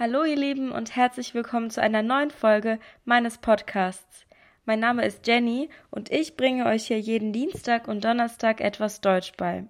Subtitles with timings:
[0.00, 4.26] Hallo ihr Lieben und herzlich willkommen zu einer neuen Folge meines Podcasts.
[4.64, 9.32] Mein Name ist Jenny und ich bringe euch hier jeden Dienstag und Donnerstag etwas Deutsch
[9.36, 9.64] bei.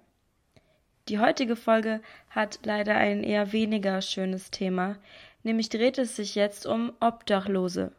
[1.07, 4.97] Die heutige Folge hat leider ein eher weniger schönes Thema,
[5.41, 7.91] nämlich dreht es sich jetzt um Obdachlose.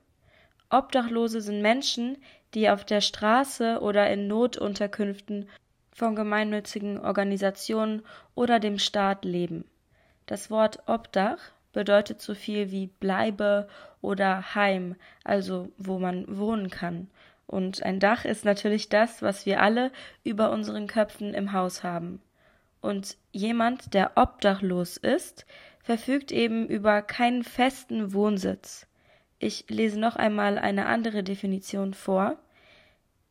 [0.71, 2.17] Obdachlose sind Menschen,
[2.55, 5.49] die auf der Straße oder in Notunterkünften
[5.93, 8.03] von gemeinnützigen Organisationen
[8.37, 9.65] oder dem Staat leben.
[10.27, 11.41] Das Wort Obdach
[11.73, 13.68] bedeutet so viel wie Bleibe
[14.01, 17.09] oder Heim, also wo man wohnen kann.
[17.46, 19.91] Und ein Dach ist natürlich das, was wir alle
[20.23, 22.23] über unseren Köpfen im Haus haben.
[22.80, 25.46] Und jemand, der obdachlos ist,
[25.83, 28.87] verfügt eben über keinen festen Wohnsitz.
[29.38, 32.37] Ich lese noch einmal eine andere Definition vor.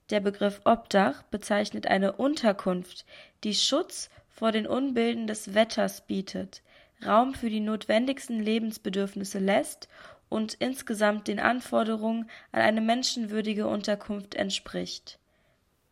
[0.09, 3.05] Der Begriff Obdach bezeichnet eine Unterkunft,
[3.43, 6.63] die Schutz vor den Unbilden des Wetters bietet,
[7.05, 9.87] Raum für die notwendigsten Lebensbedürfnisse lässt
[10.29, 15.19] und insgesamt den Anforderungen an eine menschenwürdige Unterkunft entspricht.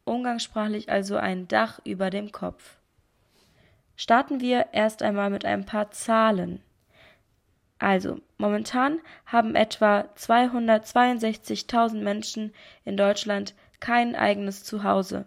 [0.06, 2.78] Umgangssprachlich also ein Dach über dem Kopf.
[3.96, 6.62] Starten wir erst einmal mit ein paar Zahlen.
[7.80, 12.54] Also, momentan haben etwa 262.000 Menschen
[12.86, 15.26] in Deutschland kein eigenes Zuhause.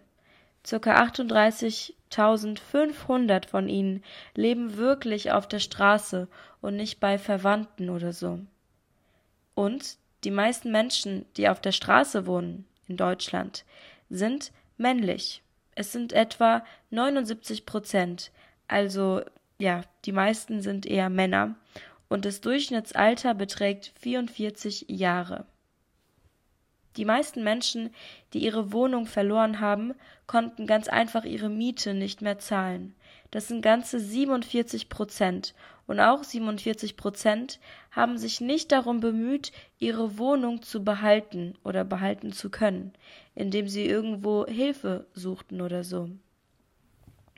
[0.64, 1.02] Circa
[2.10, 4.02] 38.500 von ihnen
[4.34, 6.28] leben wirklich auf der Straße
[6.60, 8.40] und nicht bei Verwandten oder so.
[9.54, 13.64] Und die meisten Menschen, die auf der Straße wohnen in Deutschland,
[14.08, 15.42] sind männlich.
[15.74, 18.32] Es sind etwa 79 Prozent.
[18.68, 19.22] Also
[19.58, 21.54] ja, die meisten sind eher Männer.
[22.08, 25.46] Und das Durchschnittsalter beträgt 44 Jahre.
[26.96, 27.94] Die meisten Menschen,
[28.32, 29.94] die ihre Wohnung verloren haben,
[30.26, 32.94] konnten ganz einfach ihre Miete nicht mehr zahlen.
[33.30, 35.54] Das sind ganze 47 Prozent.
[35.86, 37.58] Und auch 47 Prozent
[37.90, 42.92] haben sich nicht darum bemüht, ihre Wohnung zu behalten oder behalten zu können,
[43.34, 46.08] indem sie irgendwo Hilfe suchten oder so.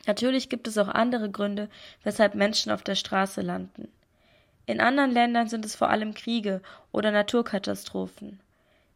[0.07, 1.69] Natürlich gibt es auch andere Gründe,
[2.03, 3.89] weshalb Menschen auf der Straße landen.
[4.67, 6.61] In anderen Ländern sind es vor allem Kriege
[6.91, 8.41] oder Naturkatastrophen.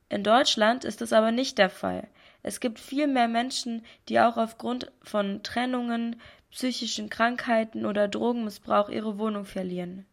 [0.09, 2.09] In Deutschland ist es aber nicht der Fall.
[2.43, 9.19] Es gibt viel mehr Menschen, die auch aufgrund von Trennungen, psychischen Krankheiten oder Drogenmissbrauch ihre
[9.19, 10.07] Wohnung verlieren.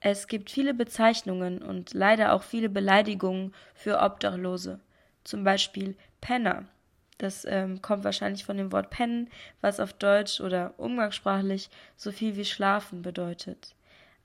[0.00, 4.80] Es gibt viele Bezeichnungen und leider auch viele Beleidigungen für Obdachlose,
[5.22, 6.64] zum Beispiel Penner.
[7.18, 9.30] Das ähm, kommt wahrscheinlich von dem Wort pennen,
[9.60, 13.74] was auf Deutsch oder umgangssprachlich so viel wie schlafen bedeutet.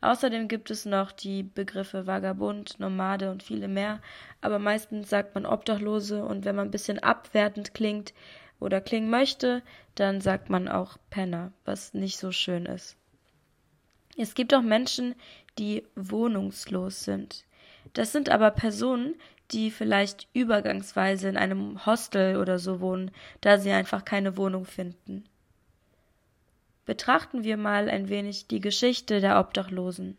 [0.02, 4.02] Außerdem gibt es noch die Begriffe Vagabund, Nomade und viele mehr,
[4.40, 8.14] aber meistens sagt man Obdachlose und wenn man ein bisschen abwertend klingt
[8.60, 9.62] oder klingen möchte,
[9.96, 12.96] dann sagt man auch Penner, was nicht so schön ist.
[14.18, 15.16] Es gibt auch Menschen,
[15.58, 17.46] die wohnungslos sind.
[17.94, 19.16] Das sind aber Personen,
[19.52, 23.12] die vielleicht übergangsweise in einem Hostel oder so wohnen,
[23.42, 25.26] da sie einfach keine Wohnung finden.
[26.90, 30.18] Betrachten wir mal ein wenig die Geschichte der Obdachlosen.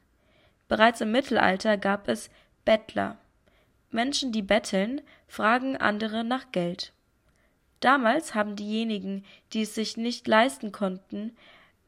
[0.68, 2.30] Bereits im Mittelalter gab es
[2.64, 3.18] Bettler.
[3.90, 6.92] Menschen, die betteln, fragen andere nach Geld.
[7.80, 11.36] Damals haben diejenigen, die es sich nicht leisten konnten,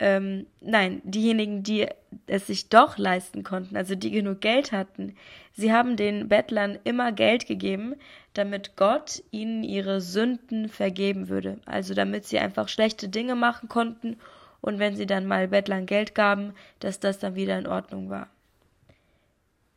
[0.00, 1.86] ähm, nein, diejenigen, die
[2.26, 5.14] es sich doch leisten konnten, also die genug Geld hatten,
[5.52, 7.94] sie haben den Bettlern immer Geld gegeben,
[8.34, 14.16] damit Gott ihnen ihre Sünden vergeben würde, also damit sie einfach schlechte Dinge machen konnten
[14.62, 18.28] und wenn sie dann mal Bettlern Geld gaben, dass das dann wieder in Ordnung war.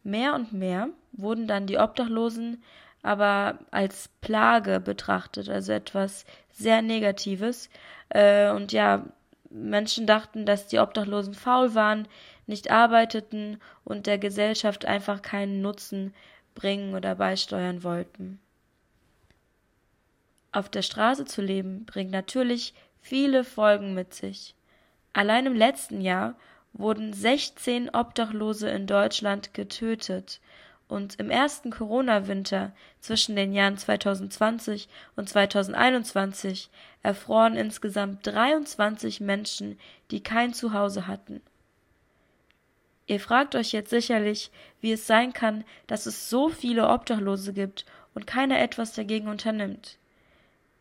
[0.03, 2.63] Mehr und mehr wurden dann die Obdachlosen
[3.05, 7.69] aber als Plage betrachtet, also etwas sehr Negatives.
[8.09, 9.05] Äh, und ja,
[9.51, 12.07] Menschen dachten, dass die Obdachlosen faul waren,
[12.47, 16.15] nicht arbeiteten und der Gesellschaft einfach keinen Nutzen
[16.55, 18.39] bringen oder beisteuern wollten.
[20.51, 24.54] Auf der Straße zu leben bringt natürlich viele Folgen mit sich.
[25.15, 26.35] Allein im letzten Jahr
[26.73, 30.41] wurden 16 Obdachlose in Deutschland getötet
[30.89, 36.69] und im ersten Corona-Winter zwischen den Jahren 2020 und 2021
[37.01, 39.79] erfroren insgesamt 23 Menschen,
[40.11, 41.41] die kein Zuhause hatten.
[43.07, 44.51] Ihr fragt euch jetzt sicherlich,
[44.81, 47.85] wie es sein kann, dass es so viele Obdachlose gibt
[48.15, 49.97] und keiner etwas dagegen unternimmt.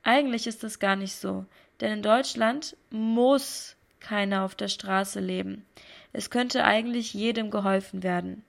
[0.03, 1.47] Eigentlich ist es gar nicht so,
[1.81, 5.65] denn in Deutschland muss keiner auf der Straße leben.
[6.13, 8.45] Es könnte eigentlich jedem geholfen werden.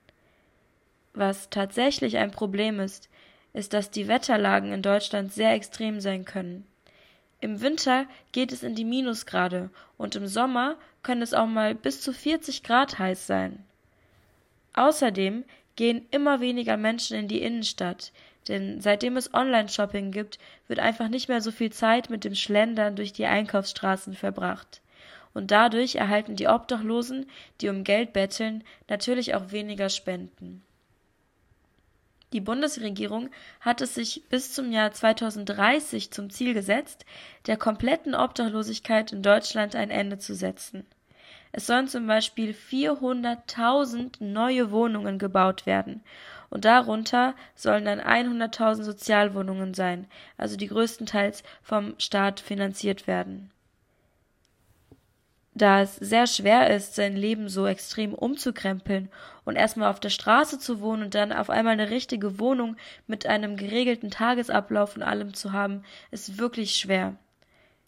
[1.14, 3.08] Was tatsächlich ein Problem ist,
[3.54, 6.66] ist, dass die Wetterlagen in Deutschland sehr extrem sein können.
[7.40, 12.02] Im Winter geht es in die Minusgrade und im Sommer können es auch mal bis
[12.02, 13.64] zu 40 Grad heiß sein.
[14.74, 15.44] Außerdem
[15.74, 18.12] gehen immer weniger Menschen in die Innenstadt,
[18.48, 20.38] denn seitdem es Online-Shopping gibt,
[20.68, 24.80] wird einfach nicht mehr so viel Zeit mit dem Schlendern durch die Einkaufsstraßen verbracht.
[25.36, 27.26] Und dadurch erhalten die Obdachlosen,
[27.60, 30.62] die um Geld betteln, natürlich auch weniger Spenden.
[32.32, 33.28] Die Bundesregierung
[33.60, 37.04] hat es sich bis zum Jahr 2030 zum Ziel gesetzt,
[37.44, 40.86] der kompletten Obdachlosigkeit in Deutschland ein Ende zu setzen.
[41.52, 46.02] Es sollen zum Beispiel 400.000 neue Wohnungen gebaut werden
[46.48, 50.06] und darunter sollen dann 100.000 Sozialwohnungen sein,
[50.38, 53.50] also die größtenteils vom Staat finanziert werden.
[55.58, 59.08] Da es sehr schwer ist, sein Leben so extrem umzukrempeln
[59.46, 62.76] und erstmal auf der Straße zu wohnen und dann auf einmal eine richtige Wohnung
[63.06, 67.16] mit einem geregelten Tagesablauf und allem zu haben, ist wirklich schwer.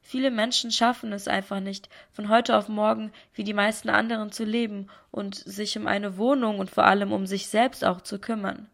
[0.00, 4.44] Viele Menschen schaffen es einfach nicht, von heute auf morgen wie die meisten anderen zu
[4.44, 8.70] leben und sich um eine Wohnung und vor allem um sich selbst auch zu kümmern.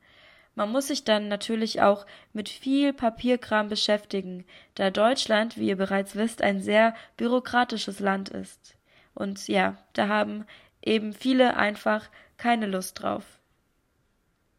[0.55, 4.45] Man muss sich dann natürlich auch mit viel Papierkram beschäftigen,
[4.77, 8.77] da Deutschland, wie ihr bereits wisst, ein sehr bürokratisches Land ist.
[9.15, 10.45] Und ja, da haben
[10.83, 13.25] eben viele einfach keine Lust drauf.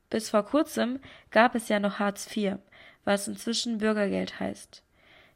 [0.09, 0.99] Bis vor kurzem
[1.31, 2.57] gab es ja noch Hartz IV,
[3.03, 4.81] was inzwischen Bürgergeld heißt.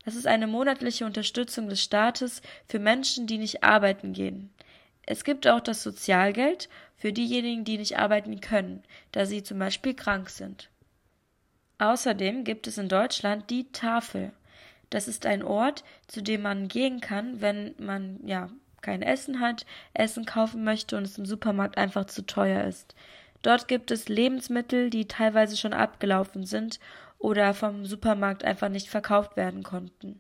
[0.06, 4.50] Das ist eine monatliche Unterstützung des Staates für Menschen, die nicht arbeiten gehen.
[5.06, 9.94] Es gibt auch das Sozialgeld für diejenigen, die nicht arbeiten können, da sie zum Beispiel
[9.94, 10.70] krank sind.
[11.80, 14.32] Außerdem gibt es in Deutschland die Tafel.
[14.90, 18.50] Das ist ein Ort, zu dem man gehen kann, wenn man ja
[18.82, 22.96] kein Essen hat, Essen kaufen möchte und es im Supermarkt einfach zu teuer ist.
[23.42, 26.80] Dort gibt es Lebensmittel, die teilweise schon abgelaufen sind
[27.18, 30.20] oder vom Supermarkt einfach nicht verkauft werden konnten.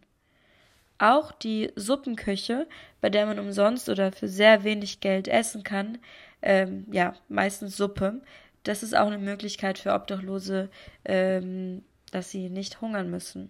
[0.97, 2.67] Auch die Suppenküche,
[2.99, 5.97] bei der man umsonst oder für sehr wenig Geld essen kann,
[6.41, 8.21] ähm, ja, meistens Suppe,
[8.63, 10.69] das ist auch eine Möglichkeit für Obdachlose,
[11.05, 13.49] ähm, dass sie nicht hungern müssen.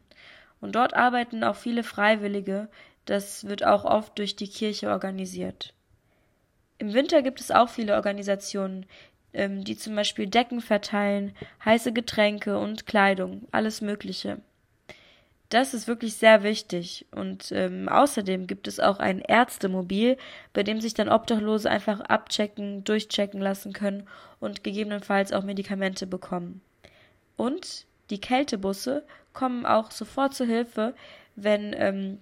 [0.61, 2.69] Und dort arbeiten auch viele Freiwillige,
[3.09, 5.73] das wird auch oft durch die Kirche organisiert.
[6.77, 8.85] Im Winter gibt es auch viele Organisationen,
[9.33, 11.35] ähm, die zum Beispiel Decken verteilen,
[11.65, 14.39] heiße Getränke und Kleidung, alles Mögliche.
[15.49, 17.07] Das ist wirklich sehr wichtig.
[17.11, 20.17] Und ähm, außerdem gibt es auch ein Ärztemobil,
[20.53, 24.07] bei dem sich dann Obdachlose einfach abchecken, durchchecken lassen können
[24.39, 26.61] und gegebenenfalls auch Medikamente bekommen.
[27.35, 29.03] Und die Kältebusse
[29.33, 30.93] kommen auch sofort zur Hilfe,
[31.35, 32.19] wenn ähm,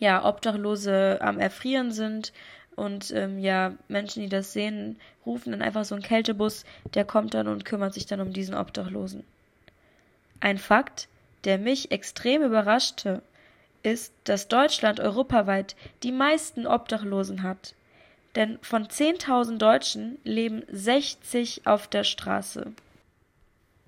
[0.00, 2.32] ja, Obdachlose am Erfrieren sind
[2.76, 6.64] und ähm, ja, Menschen, die das sehen, rufen dann einfach so einen Kältebus,
[6.94, 9.24] der kommt dann und kümmert sich dann um diesen Obdachlosen.
[10.40, 11.08] Ein Fakt,
[11.44, 13.22] der mich extrem überraschte,
[13.82, 17.74] ist, dass Deutschland europaweit die meisten Obdachlosen hat.
[18.34, 22.72] Denn von 10.000 Deutschen leben 60 auf der Straße.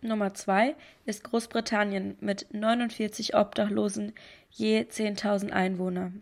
[0.02, 4.12] Nummer zwei ist Großbritannien mit 49 Obdachlosen
[4.56, 6.12] je 10.000 Einwohner.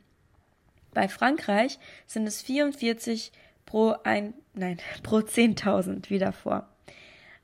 [0.92, 3.32] Bei Frankreich sind es 44
[3.66, 6.68] pro ein, nein, pro 10.000 wie davor.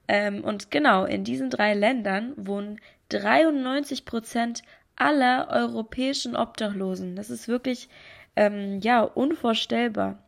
[0.08, 4.62] Ähm, und genau in diesen drei Ländern wohnen 93 Prozent
[4.96, 7.16] aller europäischen Obdachlosen.
[7.16, 7.88] Das ist wirklich
[8.36, 10.18] ähm, ja unvorstellbar.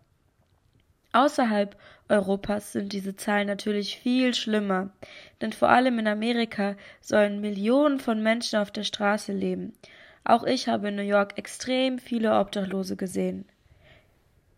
[1.13, 1.77] Außerhalb
[2.09, 4.91] Europas sind diese Zahlen natürlich viel schlimmer,
[5.41, 9.75] denn vor allem in Amerika sollen Millionen von Menschen auf der Straße leben.
[10.25, 13.45] Auch ich habe in New York extrem viele Obdachlose gesehen.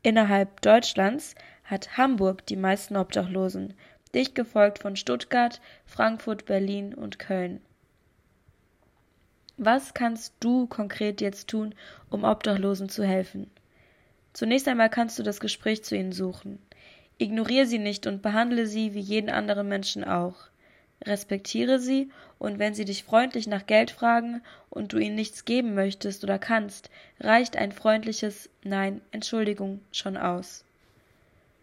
[0.02, 3.73] Innerhalb Deutschlands hat Hamburg die meisten Obdachlosen,
[4.14, 7.61] dicht gefolgt von Stuttgart, Frankfurt, Berlin und Köln.
[9.56, 11.75] Was kannst du konkret jetzt tun,
[12.11, 13.50] um Obdachlosen zu helfen?
[14.33, 16.59] Zunächst einmal kannst du das Gespräch zu ihnen suchen.
[17.18, 20.49] Ignoriere sie nicht und behandle sie wie jeden anderen Menschen auch.
[21.02, 25.74] Respektiere sie und wenn sie dich freundlich nach Geld fragen und du ihnen nichts geben
[25.74, 30.64] möchtest oder kannst, reicht ein freundliches Nein, Entschuldigung schon aus.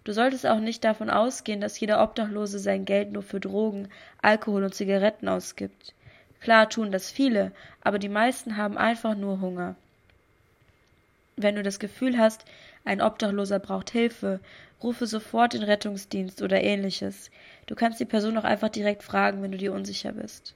[0.04, 3.90] Du solltest auch nicht davon ausgehen, dass jeder Obdachlose sein Geld nur für Drogen,
[4.22, 5.94] Alkohol und Zigaretten ausgibt.
[6.40, 9.76] Klar tun das viele, aber die meisten haben einfach nur Hunger.
[11.36, 12.46] Wenn du das Gefühl hast,
[12.86, 14.40] ein Obdachloser braucht Hilfe,
[14.82, 17.30] rufe sofort den Rettungsdienst oder ähnliches.
[17.68, 20.56] Du kannst die Person auch einfach direkt fragen, wenn du dir unsicher bist.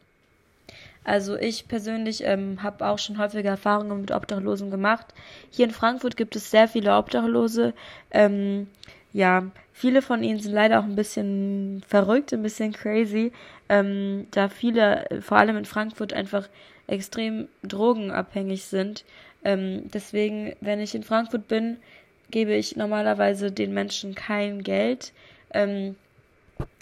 [1.04, 5.06] Also ich persönlich ähm, habe auch schon häufige Erfahrungen mit Obdachlosen gemacht.
[5.52, 7.74] Hier in Frankfurt gibt es sehr viele Obdachlose.
[8.10, 8.68] Ähm,
[9.14, 13.32] ja, viele von ihnen sind leider auch ein bisschen verrückt, ein bisschen crazy,
[13.70, 16.50] ähm, da viele, vor allem in Frankfurt, einfach
[16.88, 19.06] extrem drogenabhängig sind.
[19.44, 21.78] Ähm, deswegen, wenn ich in Frankfurt bin,
[22.32, 25.14] gebe ich normalerweise den Menschen kein Geld.
[25.54, 25.96] Ähm,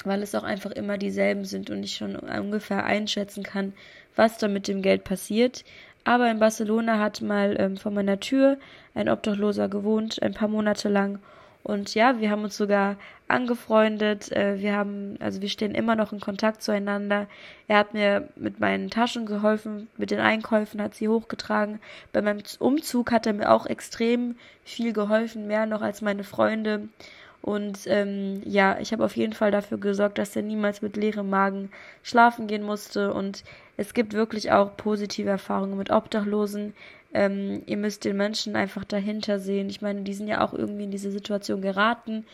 [0.03, 3.73] weil es auch einfach immer dieselben sind und ich schon ungefähr einschätzen kann,
[4.15, 5.63] was da mit dem Geld passiert.
[6.03, 8.57] Aber in Barcelona hat mal ähm, vor meiner Tür
[8.93, 11.19] ein Obdachloser gewohnt, ein paar Monate lang.
[11.63, 12.97] Und ja, wir haben uns sogar
[13.29, 14.31] angefreundet.
[14.31, 17.27] Äh, wir haben, also wir stehen immer noch in Kontakt zueinander.
[17.67, 21.79] Er hat mir mit meinen Taschen geholfen, mit den Einkäufen hat sie hochgetragen.
[22.11, 26.89] Bei meinem Umzug hat er mir auch extrem viel geholfen, mehr noch als meine Freunde.
[27.41, 31.29] Und ähm, ja, ich habe auf jeden Fall dafür gesorgt, dass er niemals mit leerem
[31.29, 33.13] Magen schlafen gehen musste.
[33.13, 33.43] Und
[33.75, 36.73] es gibt wirklich auch positive Erfahrungen mit Obdachlosen.
[37.13, 39.69] Ähm, ihr müsst den Menschen einfach dahinter sehen.
[39.69, 42.25] Ich meine, die sind ja auch irgendwie in diese Situation geraten.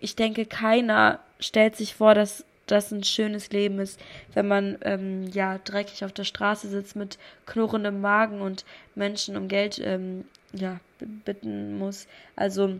[0.00, 3.98] Ich denke, keiner stellt sich vor, dass das ein schönes Leben ist,
[4.34, 9.48] wenn man ähm, ja dreckig auf der Straße sitzt mit knurrendem Magen und Menschen um
[9.48, 10.78] Geld ähm, ja
[11.24, 12.06] bitten muss.
[12.36, 12.78] Also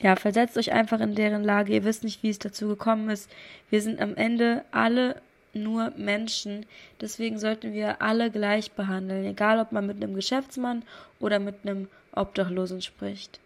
[0.00, 1.72] ja, versetzt euch einfach in deren Lage.
[1.72, 3.30] Ihr wisst nicht, wie es dazu gekommen ist.
[3.68, 5.20] Wir sind am Ende alle
[5.52, 6.66] nur Menschen.
[7.00, 10.82] Deswegen sollten wir alle gleich behandeln, egal ob man mit einem Geschäftsmann
[11.18, 13.40] oder mit einem Obdachlosen spricht.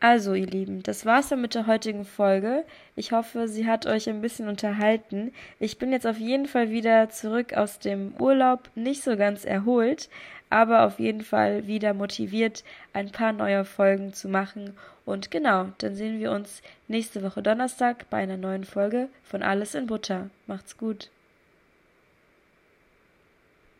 [0.00, 2.64] Also, ihr Lieben, das war's dann mit der heutigen Folge.
[2.94, 5.32] Ich hoffe, sie hat euch ein bisschen unterhalten.
[5.58, 10.08] Ich bin jetzt auf jeden Fall wieder zurück aus dem Urlaub, nicht so ganz erholt,
[10.50, 14.74] aber auf jeden Fall wieder motiviert, ein paar neue Folgen zu machen.
[15.04, 19.74] Und genau, dann sehen wir uns nächste Woche Donnerstag bei einer neuen Folge von Alles
[19.74, 20.30] in Butter.
[20.46, 21.10] Macht's gut.